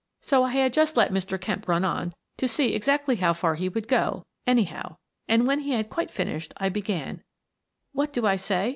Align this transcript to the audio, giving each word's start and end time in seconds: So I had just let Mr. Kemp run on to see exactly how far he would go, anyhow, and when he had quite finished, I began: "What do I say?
So 0.23 0.41
I 0.43 0.49
had 0.53 0.73
just 0.73 0.97
let 0.97 1.11
Mr. 1.11 1.39
Kemp 1.39 1.67
run 1.67 1.85
on 1.85 2.15
to 2.37 2.47
see 2.47 2.73
exactly 2.73 3.17
how 3.17 3.33
far 3.33 3.53
he 3.53 3.69
would 3.69 3.87
go, 3.87 4.25
anyhow, 4.47 4.95
and 5.27 5.45
when 5.45 5.59
he 5.59 5.73
had 5.73 5.91
quite 5.91 6.09
finished, 6.09 6.55
I 6.57 6.69
began: 6.69 7.21
"What 7.93 8.11
do 8.11 8.25
I 8.25 8.35
say? 8.35 8.69